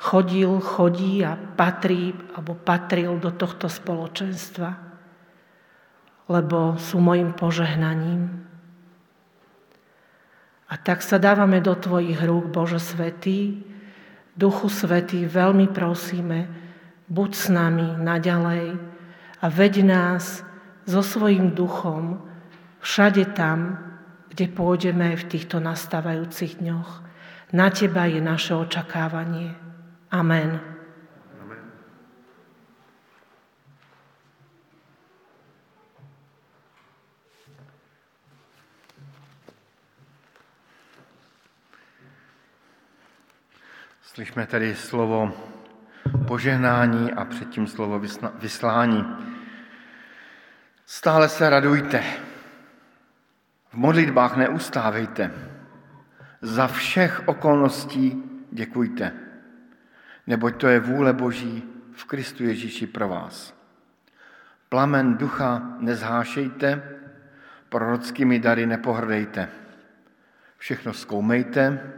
[0.00, 4.70] chodil, chodí a patrí alebo patril do tohto spoločenstva,
[6.30, 8.46] lebo sú mojim požehnaním.
[10.70, 13.66] A tak sa dávame do Tvojich rúk, Bože Svetý.
[14.38, 16.46] Duchu Svetý, veľmi prosíme,
[17.10, 18.78] buď s nami naďalej
[19.42, 20.46] a veď nás
[20.86, 22.22] so svojím duchom
[22.78, 23.89] všade tam,
[24.40, 27.04] kde pôjdeme v týchto nastávajúcich dňoch.
[27.52, 29.52] Na Teba je naše očakávanie.
[30.08, 30.56] Amen.
[44.00, 45.36] Slyšme tedy slovo
[46.24, 48.00] požehnání a předtím slovo
[48.40, 49.04] vyslání.
[50.86, 52.29] Stále se radujte.
[53.70, 55.30] V modlitbách neustávejte.
[56.42, 59.12] Za všech okolností děkujte,
[60.26, 61.62] neboť to je vůle Boží
[61.92, 63.54] v Kristu Ježíši pro vás.
[64.68, 66.82] Plamen ducha nezhášejte,
[67.68, 69.48] prorockými dary nepohrdejte.
[70.56, 71.92] Všechno zkoumejte,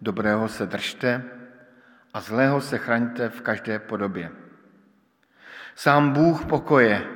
[0.00, 1.24] dobrého se držte
[2.14, 4.30] a zlého se chraňte v každé podobě.
[5.74, 7.06] Sám Bůh pokoje,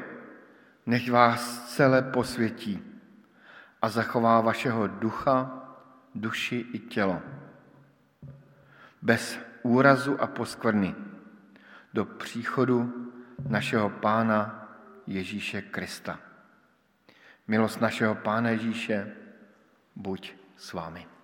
[0.86, 2.98] nech vás celé posvětí
[3.83, 5.62] a zachová vašeho ducha,
[6.14, 7.22] duši i tělo.
[9.03, 10.95] Bez úrazu a poskvrny
[11.95, 13.11] do příchodu
[13.49, 14.68] našeho Pána
[15.07, 16.18] Ježíše Krista.
[17.49, 19.12] Milost našeho Pána Ježíše
[19.97, 21.18] buď s vámi.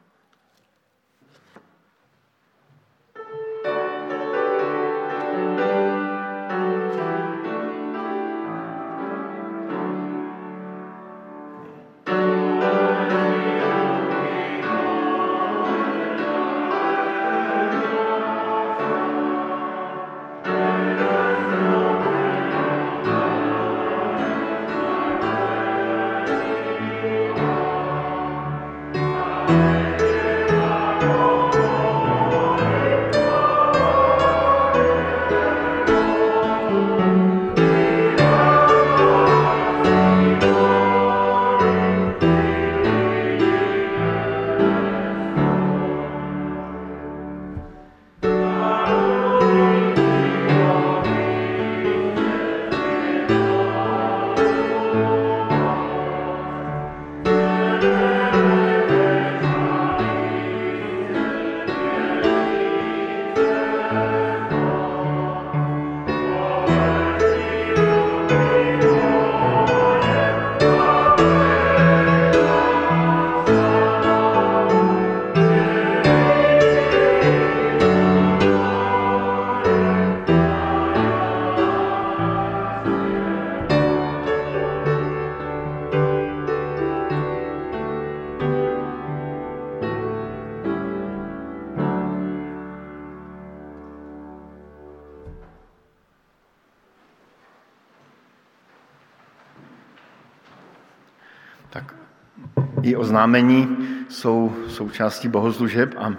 [103.04, 103.76] Oznámení
[104.08, 106.14] jsou součástí bohoslužeb a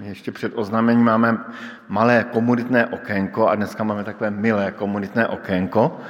[0.00, 1.38] ještě před oznámením máme
[1.88, 6.00] malé komunitné okénko a dneska máme takové milé komunitné okénko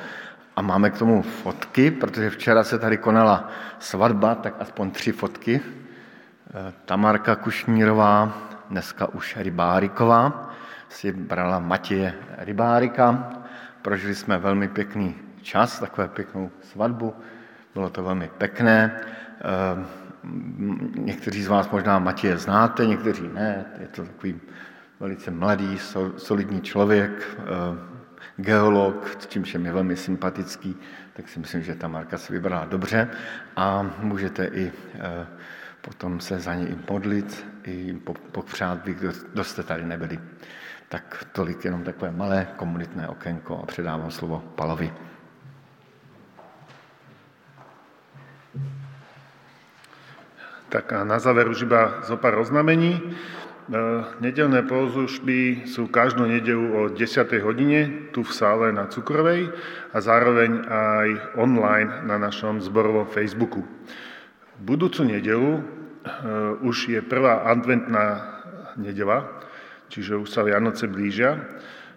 [0.56, 3.48] a máme k tomu fotky, protože včera se tady konala
[3.78, 5.60] svatba, tak aspoň tři fotky.
[5.60, 8.32] Eh, Tamarka Kušnírová,
[8.70, 10.52] dneska už Rybáriková,
[10.88, 13.32] si brala Matěje Rybárika.
[13.82, 17.14] Prožili jsme velmi pěkný čas, takové pěknou svatbu.
[17.74, 19.00] Bylo to velmi pěkné.
[20.94, 23.64] Někteří z vás možná Matěje znáte, někteří ne.
[23.80, 24.40] Je to takový
[25.00, 25.78] velice mladý,
[26.16, 27.44] solidní člověk, eh,
[28.36, 30.76] geolog, s čímž je mi velmi sympatický,
[31.12, 33.08] tak si myslím, že ta Marka se vybrala dobře
[33.56, 35.26] a můžete i eh,
[35.80, 38.00] potom se za ní modlit, i
[38.32, 38.94] popřát vy,
[39.32, 40.18] kdo jste tady nebyli.
[40.88, 44.92] Tak tolik jenom takové malé komunitné okénko a předávám slovo Palovi.
[50.68, 53.00] Tak a na záver už iba zo pár oznamení.
[53.00, 53.02] E,
[54.20, 57.24] nedelné bohoslužby sú každú nedelu o 10.
[57.40, 59.48] hodine tu v sále na Cukrovej
[59.92, 61.08] a zároveň aj
[61.40, 63.64] online na našom zborovom Facebooku.
[64.60, 65.60] Budúcu nedelu e,
[66.60, 68.28] už je prvá adventná
[68.76, 69.24] nedela,
[69.88, 71.48] čiže už sa Vianoce blížia.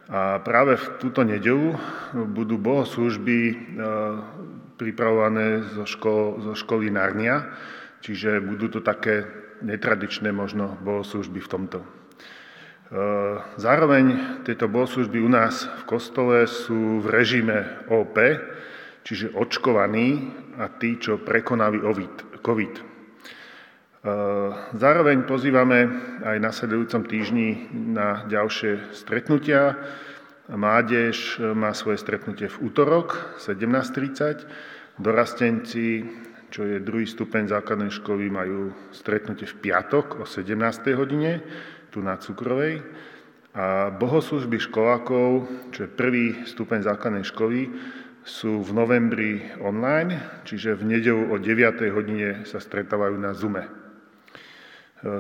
[0.08, 1.76] A práve v túto nedelu
[2.16, 3.56] budú bohoslužby e,
[4.80, 7.52] pripravované zo, škol, zo školy Narnia,
[8.02, 9.30] Čiže budú to také
[9.62, 11.80] netradičné možno bohoslužby v tomto.
[11.82, 11.88] E,
[13.62, 14.06] zároveň
[14.42, 18.18] tieto bohoslužby u nás v kostole sú v režime OP,
[19.06, 21.78] čiže očkovaní a tí, čo prekonali
[22.42, 22.74] COVID.
[22.74, 22.84] E,
[24.74, 25.80] zároveň pozývame
[26.26, 29.78] aj na sledujúcom týždni na ďalšie stretnutia.
[30.52, 34.44] Mádež má svoje stretnutie v útorok 17.30,
[35.00, 36.04] dorastenci
[36.52, 40.52] čo je druhý stupeň základnej školy, majú stretnutie v piatok o 17.
[41.00, 41.40] hodine,
[41.88, 42.84] tu na Cukrovej.
[43.56, 47.72] A bohoslužby školákov, čo je prvý stupeň základnej školy,
[48.22, 51.96] sú v novembri online, čiže v nedelu o 9.
[51.96, 53.66] hodine sa stretávajú na Zume.
[53.66, 53.72] E,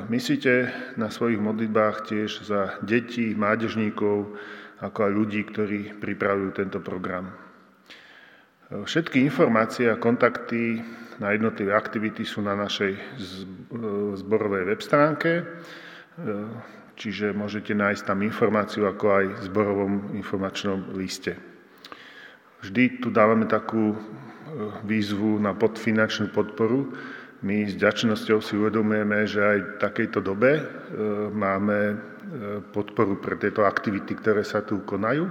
[0.06, 0.70] myslíte
[1.02, 4.38] na svojich modlitbách tiež za deti, mládežníkov,
[4.84, 7.34] ako aj ľudí, ktorí pripravujú tento program.
[7.34, 7.34] E,
[8.86, 10.86] všetky informácie a kontakty
[11.22, 12.97] na jednotlivé aktivity sú na našej
[14.26, 15.43] zborovej web stránke, e,
[16.97, 21.38] čiže môžete nájsť tam informáciu ako aj v zborovom informačnom liste.
[22.65, 23.97] Vždy tu dávame takú e,
[24.82, 26.89] výzvu na podfinančnú podporu.
[27.45, 30.63] My s ďačnosťou si uvedomujeme, že aj v takejto dobe e,
[31.30, 32.09] máme
[32.72, 35.28] podporu pre tieto aktivity, ktoré sa tu konajú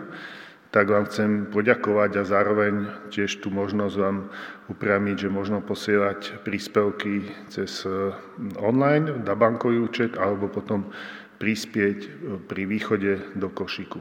[0.70, 2.74] tak vám chcem poďakovať a zároveň
[3.10, 4.30] tiež tú možnosť vám
[4.70, 8.14] upriamiť, že možno posielať príspevky cez eh,
[8.62, 10.94] online, na bankový účet, alebo potom
[11.42, 12.10] prispieť eh,
[12.46, 13.98] pri východe do košíku,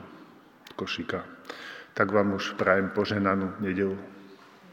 [0.77, 1.25] košíka.
[1.97, 4.18] Tak vám už prajem poženanú nedelu.